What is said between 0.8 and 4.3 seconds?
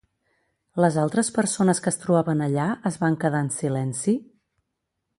Les altres persones que es trobaven allà es van quedar en silenci?